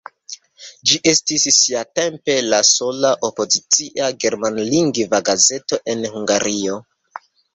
[0.91, 6.81] Ĝi estis siatempe la sola opozicia germanlingva gazeto en Hungario.